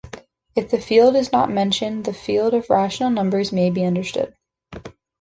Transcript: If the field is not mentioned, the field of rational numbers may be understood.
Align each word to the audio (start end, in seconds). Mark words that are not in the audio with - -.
If 0.55 0.71
the 0.71 0.79
field 0.81 1.15
is 1.15 1.31
not 1.31 1.51
mentioned, 1.51 2.05
the 2.05 2.13
field 2.13 2.55
of 2.55 2.71
rational 2.71 3.11
numbers 3.11 3.51
may 3.51 3.69
be 3.69 3.85
understood. 3.85 4.35